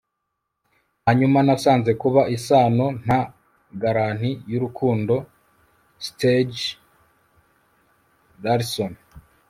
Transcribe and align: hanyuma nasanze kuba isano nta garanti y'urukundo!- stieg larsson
hanyuma 1.05 1.37
nasanze 1.47 1.91
kuba 2.01 2.21
isano 2.35 2.85
nta 3.03 3.21
garanti 3.81 4.29
y'urukundo!- 4.51 5.15
stieg 6.05 6.49
larsson 8.43 8.93